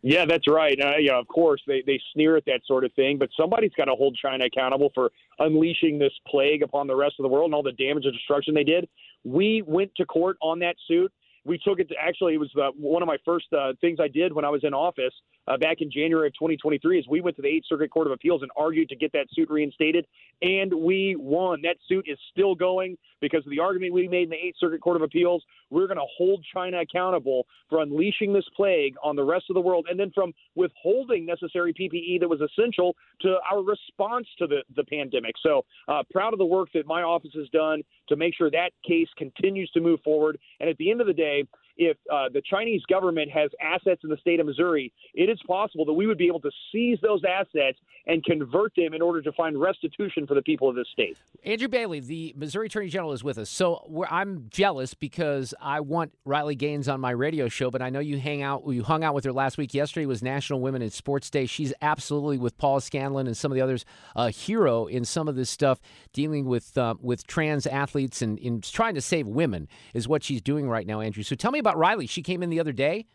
[0.02, 0.78] Yeah, that's right.
[0.80, 3.84] Uh, yeah, of course they they sneer at that sort of thing, but somebody's got
[3.84, 7.54] to hold China accountable for unleashing this plague upon the rest of the world and
[7.54, 8.88] all the damage and destruction they did.
[9.24, 11.12] We went to court on that suit.
[11.44, 14.32] We took it to actually it was one of my first uh, things I did
[14.32, 15.12] when I was in office
[15.48, 18.12] uh, back in January of 2023 is we went to the Eighth Circuit Court of
[18.12, 20.06] Appeals and argued to get that suit reinstated,
[20.42, 21.60] and we won.
[21.62, 24.80] That suit is still going because of the argument we made in the Eighth Circuit
[24.80, 25.42] Court of Appeals.
[25.70, 29.60] We're going to hold China accountable for unleashing this plague on the rest of the
[29.60, 34.62] world, and then from withholding necessary PPE that was essential to our response to the,
[34.76, 35.34] the pandemic.
[35.42, 38.70] So uh, proud of the work that my office has done to make sure that
[38.86, 40.38] case continues to move forward.
[40.58, 41.44] And at the end of the day,
[41.80, 45.86] if uh, the Chinese government has assets in the state of Missouri, it is possible
[45.86, 49.32] that we would be able to seize those assets and convert them in order to
[49.32, 51.16] find restitution for the people of this state.
[51.42, 53.48] Andrew Bailey, the Missouri Attorney General, is with us.
[53.48, 58.00] So I'm jealous because I want Riley Gaines on my radio show, but I know
[58.00, 59.72] you hang out, you hung out with her last week.
[59.72, 61.46] Yesterday was National Women in Sports Day.
[61.46, 65.36] She's absolutely with Paula Scanlan and some of the others a hero in some of
[65.36, 65.80] this stuff
[66.12, 70.42] dealing with uh, with trans athletes and in trying to save women is what she's
[70.42, 71.22] doing right now, Andrew.
[71.22, 72.06] So tell me about about Riley?
[72.06, 73.06] She came in the other day.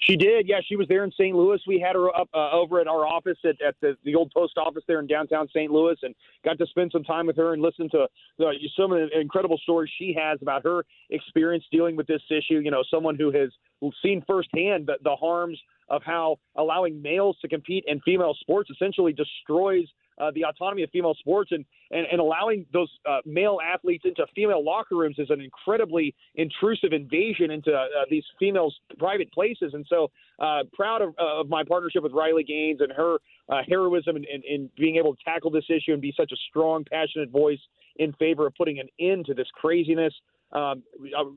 [0.00, 0.46] She did.
[0.48, 1.34] Yeah, she was there in St.
[1.34, 1.60] Louis.
[1.66, 4.56] We had her up uh, over at our office at, at the, the old post
[4.56, 5.72] office there in downtown St.
[5.72, 9.10] Louis, and got to spend some time with her and listen to uh, some of
[9.10, 12.60] the incredible stories she has about her experience dealing with this issue.
[12.60, 13.50] You know, someone who has
[14.00, 19.12] seen firsthand the, the harms of how allowing males to compete in female sports essentially
[19.12, 19.86] destroys
[20.20, 24.26] uh, the autonomy of female sports and and, and allowing those uh, male athletes into
[24.34, 29.72] female locker rooms is an incredibly intrusive invasion into uh, these females' private places.
[29.72, 33.16] And so, uh, proud of, of my partnership with Riley Gaines and her
[33.48, 36.36] uh, heroism in, in, in being able to tackle this issue and be such a
[36.50, 37.60] strong, passionate voice
[37.96, 40.14] in favor of putting an end to this craziness.
[40.52, 40.82] Um,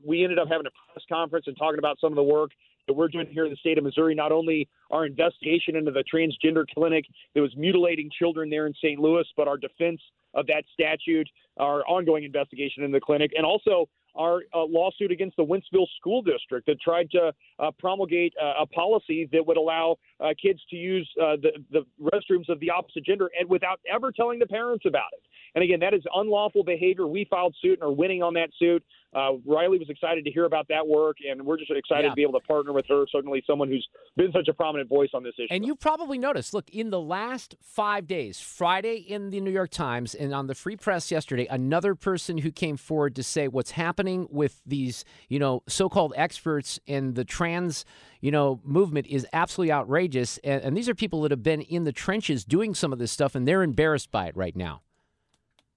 [0.04, 2.50] we ended up having a press conference and talking about some of the work
[2.86, 4.14] that we're doing here in the state of Missouri.
[4.14, 8.98] Not only our investigation into the transgender clinic that was mutilating children there in St.
[8.98, 10.00] Louis, but our defense
[10.34, 15.36] of that statute, our ongoing investigation in the clinic, and also our uh, lawsuit against
[15.36, 19.96] the Wentzville School District that tried to uh, promulgate uh, a policy that would allow
[20.20, 24.12] uh, kids to use uh, the, the restrooms of the opposite gender and without ever
[24.12, 25.22] telling the parents about it.
[25.54, 27.06] And again, that is unlawful behavior.
[27.06, 28.82] We filed suit and are winning on that suit.
[29.14, 32.10] Uh, Riley was excited to hear about that work, and we're just excited Yeah.
[32.10, 33.04] to be able to partner with her.
[33.12, 35.48] Certainly, someone who's been such a prominent voice on this issue.
[35.50, 39.70] And you probably noticed, look, in the last five days, Friday in the New York
[39.70, 43.72] Times and on the Free Press yesterday, another person who came forward to say what's
[43.72, 47.84] happening with these, you know, so-called experts in the trans,
[48.22, 50.38] you know, movement is absolutely outrageous.
[50.38, 53.12] And, and these are people that have been in the trenches doing some of this
[53.12, 54.80] stuff, and they're embarrassed by it right now.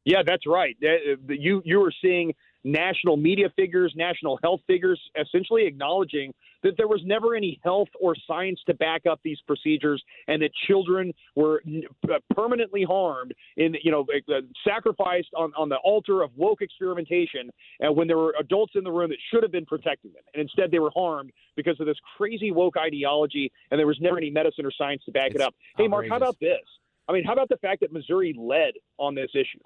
[0.05, 0.77] Yeah, that's right.
[0.81, 6.87] Uh, You you are seeing national media figures, national health figures, essentially acknowledging that there
[6.87, 11.61] was never any health or science to back up these procedures, and that children were
[12.09, 17.51] uh, permanently harmed in you know uh, sacrificed on on the altar of woke experimentation,
[17.79, 20.41] and when there were adults in the room that should have been protecting them, and
[20.41, 24.31] instead they were harmed because of this crazy woke ideology, and there was never any
[24.31, 25.53] medicine or science to back it up.
[25.77, 26.61] Hey, Mark, how about this?
[27.07, 29.59] I mean, how about the fact that Missouri led on this issue?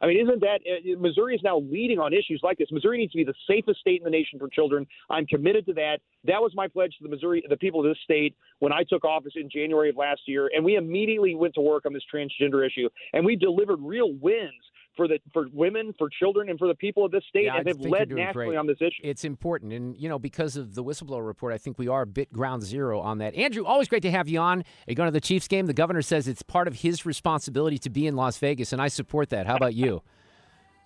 [0.00, 2.68] I mean, isn't that uh, Missouri is now leading on issues like this?
[2.70, 4.86] Missouri needs to be the safest state in the nation for children.
[5.10, 5.98] I'm committed to that.
[6.24, 9.04] That was my pledge to the Missouri, the people of this state, when I took
[9.04, 12.66] office in January of last year, and we immediately went to work on this transgender
[12.66, 14.50] issue, and we delivered real wins
[14.96, 17.66] for the for women, for children, and for the people of this state, Yeah, and
[17.66, 18.56] have led nationally great.
[18.58, 19.00] on this issue.
[19.02, 19.72] It's important.
[19.72, 22.62] And, you know, because of the whistleblower report, I think we are a bit ground
[22.62, 23.34] zero on that.
[23.34, 24.60] Andrew, always great to have you on.
[24.60, 25.66] Are you going to the Chiefs game?
[25.66, 28.88] The governor says it's part of his responsibility to be in Las Vegas, and I
[28.88, 29.46] support that.
[29.46, 30.02] How about you?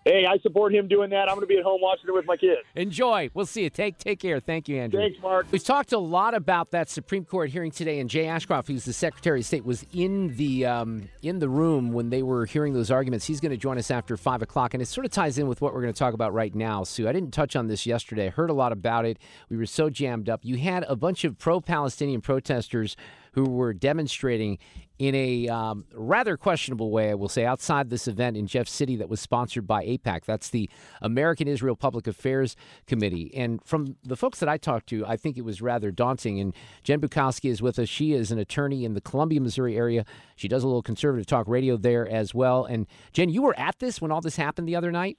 [0.04, 1.30] Hey, I support him doing that.
[1.30, 2.60] I'm going to be at home watching it with my kids.
[2.74, 3.30] Enjoy.
[3.32, 3.70] We'll see you.
[3.70, 4.38] Take take care.
[4.38, 5.00] Thank you, Andrew.
[5.00, 5.46] Thanks, Mark.
[5.50, 8.92] We've talked a lot about that Supreme Court hearing today, and Jay Ashcroft, who's the
[8.92, 12.90] Secretary of State, was in the um, in the room when they were hearing those
[12.90, 13.24] arguments.
[13.24, 15.62] He's going to join us after five o'clock, and it sort of ties in with
[15.62, 16.84] what we're going to talk about right now.
[16.84, 18.26] Sue, I didn't touch on this yesterday.
[18.26, 19.18] I heard a lot about it.
[19.48, 20.44] We were so jammed up.
[20.44, 22.94] You had a bunch of pro-Palestinian protesters
[23.34, 24.58] who were demonstrating
[24.98, 28.94] in a um, rather questionable way, I will say, outside this event in Jeff City
[28.96, 30.24] that was sponsored by AIPAC.
[30.24, 30.70] That's the
[31.02, 32.54] American Israel Public Affairs
[32.86, 33.32] Committee.
[33.34, 36.38] And from the folks that I talked to, I think it was rather daunting.
[36.38, 37.88] And Jen Bukowski is with us.
[37.88, 40.04] She is an attorney in the Columbia, Missouri area.
[40.36, 42.64] She does a little conservative talk radio there as well.
[42.64, 45.18] And Jen, you were at this when all this happened the other night?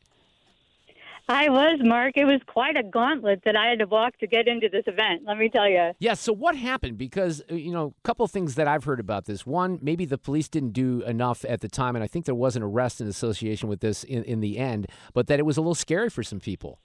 [1.30, 2.18] I was, Mark.
[2.18, 5.24] It was quite a gauntlet that I had to walk to get into this event.
[5.26, 5.92] Let me tell you.
[5.98, 7.00] Yeah, so what happened?
[7.00, 9.44] Because, uh, you know, a couple things that I've heard about this.
[9.44, 12.56] One, maybe the police didn't do enough at the time, and I think there was
[12.56, 15.62] an arrest in association with this in, in the end, but that it was a
[15.62, 16.80] little scary for some people.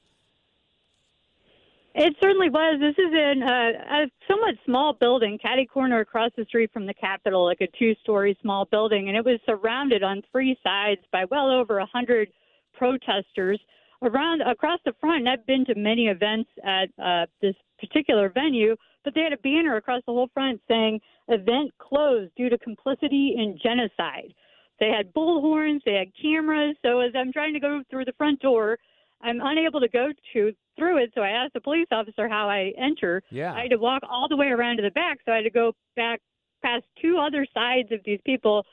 [1.95, 2.81] It certainly was.
[2.81, 6.95] This is in a, a somewhat small building, catty corner across the street from the
[6.95, 11.51] Capitol, like a two-story small building, and it was surrounded on three sides by well
[11.51, 12.31] over a hundred
[12.73, 13.61] protesters
[14.03, 15.21] around across the front.
[15.21, 19.39] And I've been to many events at uh, this particular venue, but they had a
[19.39, 24.35] banner across the whole front saying "Event closed due to complicity in genocide."
[24.79, 26.75] They had bullhorns, they had cameras.
[26.83, 28.79] So as I'm trying to go through the front door,
[29.21, 31.13] I'm unable to go to through it.
[31.15, 33.23] So I asked the police officer how I enter.
[33.31, 33.53] Yeah.
[33.53, 35.19] I had to walk all the way around to the back.
[35.27, 36.21] So I had to go back
[36.63, 38.65] past two other sides of these people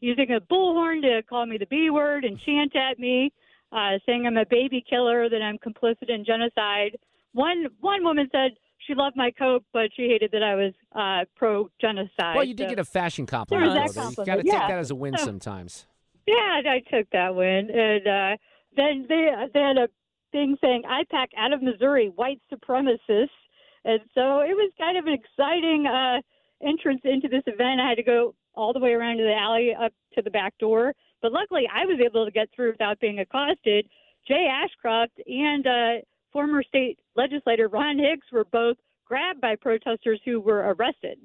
[0.00, 3.32] using a bullhorn to call me the B word and chant at me,
[3.72, 6.96] uh, saying I'm a baby killer, that I'm complicit in genocide.
[7.32, 8.52] One one woman said
[8.86, 12.36] she loved my coat, but she hated that I was uh, pro genocide.
[12.36, 13.74] Well, you did get a fashion There compliment.
[13.74, 14.08] was that though.
[14.10, 15.86] You compliment, got to take that as a win So- sometimes.
[16.26, 18.36] Yeah, I took that win, and uh,
[18.76, 19.88] then they they had a
[20.30, 23.28] thing saying AIPAC out of Missouri, white supremacists,
[23.86, 26.20] and so it was kind of an exciting uh,
[26.66, 27.80] entrance into this event.
[27.80, 30.52] I had to go all the way around to the alley up to the back
[30.58, 33.86] door, but luckily I was able to get through without being accosted.
[34.26, 38.76] Jay Ashcroft and uh, former state legislator Ron Hicks were both
[39.06, 41.18] grabbed by protesters who were arrested.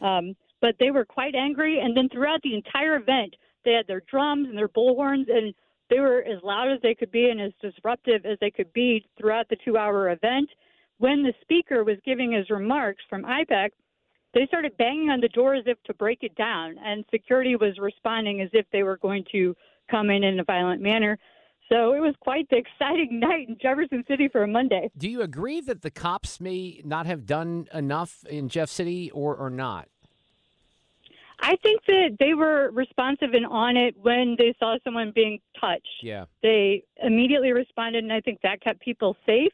[0.00, 3.34] Um, but they were quite angry, and then throughout the entire event,
[3.64, 5.54] they had their drums and their bullhorns, and
[5.88, 9.04] they were as loud as they could be and as disruptive as they could be
[9.18, 10.48] throughout the two hour event.
[10.98, 13.70] When the speaker was giving his remarks from AIPAC,
[14.34, 17.78] they started banging on the door as if to break it down, and security was
[17.78, 19.56] responding as if they were going to
[19.90, 21.18] come in in a violent manner.
[21.68, 24.90] So it was quite the exciting night in Jefferson City for a Monday.
[24.96, 29.36] Do you agree that the cops may not have done enough in Jeff City or,
[29.36, 29.88] or not?
[31.42, 35.88] I think that they were responsive and on it when they saw someone being touched.
[36.02, 36.26] Yeah.
[36.42, 39.52] They immediately responded, and I think that kept people safe.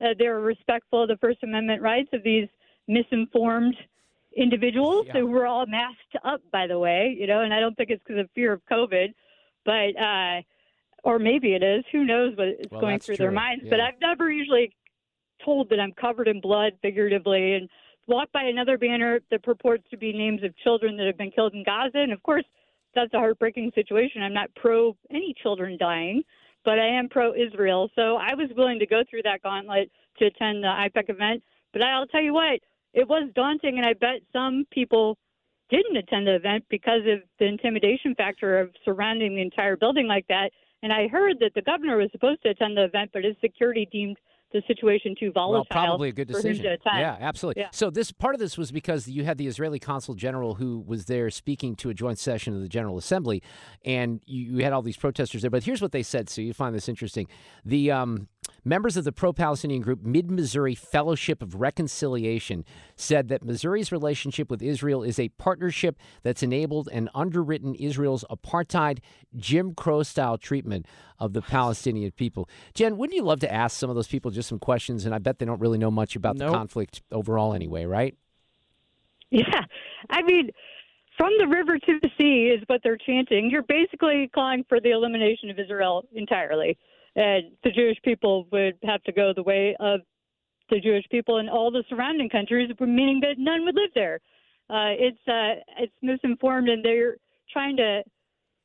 [0.00, 2.48] Uh, they were respectful of the First Amendment rights of these
[2.86, 3.76] misinformed
[4.36, 5.20] individuals Yeah.
[5.20, 8.02] who were all masked up, by the way, you know, and I don't think it's
[8.04, 9.12] because of fear of COVID,
[9.64, 10.42] but, uh,
[11.04, 11.84] or maybe it is.
[11.92, 13.34] Who knows what is Well, going through their true.
[13.34, 13.64] minds?
[13.68, 14.72] But I've never usually
[15.44, 17.68] told that I'm covered in blood figuratively and
[18.06, 21.54] walk by another banner that purports to be names of children that have been killed
[21.54, 21.98] in Gaza.
[21.98, 22.44] And of course,
[22.94, 24.22] that's a heartbreaking situation.
[24.22, 26.22] I'm not pro any children dying,
[26.64, 27.90] but I am pro Israel.
[27.94, 31.42] So I was willing to go through that gauntlet to attend the AIPAC event.
[31.72, 32.60] But I'll tell you what,
[32.94, 35.18] it was daunting, and I bet some people
[35.70, 40.26] didn't attend the event because of the intimidation factor of surrounding the entire building like
[40.28, 40.50] that.
[40.82, 43.88] And I heard that the governor was supposed to attend the event, but his security
[43.90, 44.18] deemed
[44.52, 45.66] the situation too volatile.
[45.70, 46.64] Well, probably a good decision.
[46.64, 46.98] to attend.
[46.98, 47.62] Yeah, absolutely.
[47.62, 47.68] Yeah.
[47.72, 51.06] So this part of this was because you had the Israeli consul general who was
[51.06, 53.42] there speaking to a joint session of the General Assembly,
[53.84, 55.50] and you, you had all these protesters there.
[55.50, 56.28] But here's what they said.
[56.28, 57.28] So you find this interesting.
[57.64, 58.28] The um,
[58.64, 62.64] members of the pro-Palestinian group Mid Missouri Fellowship of Reconciliation
[62.96, 68.98] said that Missouri's relationship with Israel is a partnership that's enabled and underwritten Israel's apartheid,
[69.36, 70.86] Jim Crow style treatment
[71.18, 72.48] of the Palestinian people.
[72.74, 75.04] Jen, wouldn't you love to ask some of those people just some questions?
[75.04, 78.16] And I bet they don't really know much about the conflict overall, anyway, right?
[79.30, 79.64] Yeah.
[80.10, 80.50] I mean,
[81.16, 83.50] from the river to the sea is what they're chanting.
[83.50, 86.78] You're basically calling for the elimination of Israel entirely.
[87.16, 90.00] And the Jewish people would have to go the way of
[90.70, 94.20] the Jewish people in all the surrounding countries, meaning that none would live there.
[94.70, 97.16] Uh, it's uh, it's misinformed, and they're
[97.52, 98.02] trying to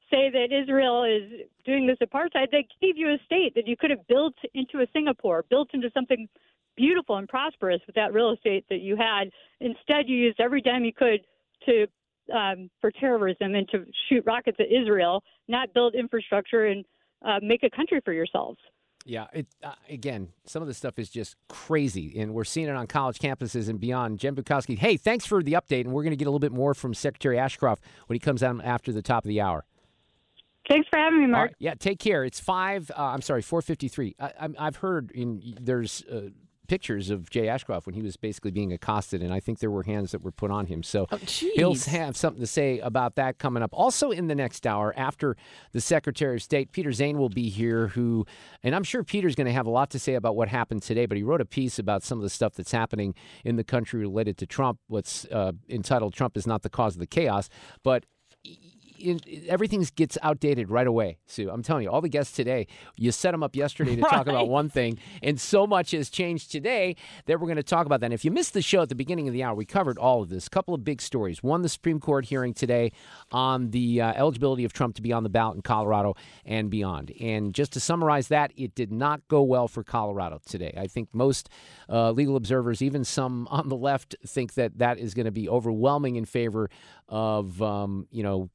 [0.10, 2.50] say that Israel is doing this apartheid.
[2.52, 5.90] They gave you a state that you could have built into a Singapore, built into
[5.94, 6.30] something
[6.78, 9.30] beautiful and prosperous with that real estate that you had.
[9.60, 11.22] Instead, you used every dime you could
[11.66, 11.88] to
[12.34, 16.86] um, for terrorism and to shoot rockets at Israel, not build infrastructure and
[17.24, 18.60] uh, make a country for yourselves.
[19.06, 22.76] Yeah, it, uh, again, some of this stuff is just crazy, and we're seeing it
[22.76, 24.20] on college campuses and beyond.
[24.20, 26.52] Jen Bukowski, hey, thanks for the update, and we're going to get a little bit
[26.52, 29.66] more from Secretary Ashcroft when he comes on after the top of the hour.
[30.68, 31.52] Thanks for having me, Mark.
[31.52, 32.26] right, yeah, take care.
[32.26, 32.92] It's five.
[32.92, 34.18] Uh, I'm sorry, four fifty-three.
[34.60, 36.32] I've heard in there's uh,
[36.68, 39.84] pictures of Jay Ashcroft when he was basically being accosted, and I think there were
[39.84, 40.84] hands that were put on him.
[40.84, 43.72] So he'll have something to say about that coming up.
[43.74, 45.36] Also, in the next hour, after
[45.72, 47.88] the Secretary of State, Peter Zane will be here.
[47.88, 48.26] Who,
[48.64, 51.06] and I'm sure Peter's going to have a lot to say about what happened today.
[51.06, 54.00] But he wrote a piece about some of the stuff that's happening in the country
[54.00, 54.80] related to Trump.
[54.88, 57.50] What's uh, entitled "Trump is not the cause of the chaos,"
[57.84, 58.06] but
[59.48, 61.50] everything gets outdated right away, Sue.
[61.50, 64.50] I'm telling you, all the guests today, you set them up yesterday to talk about
[64.50, 66.96] one thing, and so much has changed today
[67.26, 68.08] that we're going to talk about that.
[68.08, 70.22] And if you missed the show at the beginning of the hour, we covered all
[70.22, 70.48] of this.
[70.48, 71.44] A couple of big stories.
[71.44, 72.92] One, the Supreme Court hearing today
[73.32, 77.12] on the uh, eligibility of Trump to be on the ballot in Colorado and beyond.
[77.20, 80.74] And just to summarize that, it did not go well for Colorado today.
[80.78, 81.50] I think most
[81.90, 85.50] uh, legal observers, even some on the left, think that that is going to be
[85.50, 86.70] overwhelming in favor
[87.10, 88.50] of, um, you know,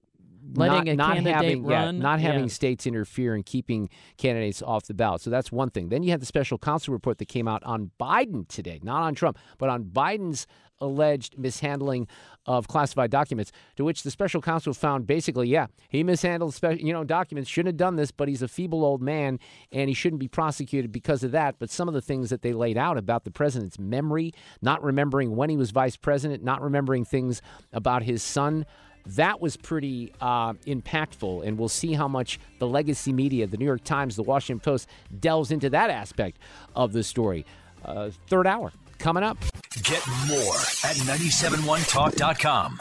[0.54, 2.48] Letting not, a not candidate having, yeah, not having yeah.
[2.48, 5.20] states interfere in keeping candidates off the ballot.
[5.20, 5.88] So that's one thing.
[5.88, 9.14] Then you had the special counsel report that came out on Biden today, not on
[9.14, 10.46] Trump, but on Biden's
[10.82, 12.08] alleged mishandling
[12.44, 16.92] of classified documents, to which the special counsel found basically, yeah, he mishandled spe- you
[16.92, 19.38] know documents, shouldn't have done this, but he's a feeble old man
[19.70, 21.54] and he shouldn't be prosecuted because of that.
[21.58, 25.36] But some of the things that they laid out about the president's memory, not remembering
[25.36, 27.40] when he was vice president, not remembering things
[27.72, 28.66] about his son.
[29.06, 33.64] That was pretty uh, impactful, and we'll see how much the legacy media, the New
[33.64, 34.88] York Times, the Washington Post,
[35.18, 36.38] delves into that aspect
[36.76, 37.44] of the story.
[37.84, 39.38] Uh, third hour coming up.
[39.82, 42.80] Get more at 971talk.com.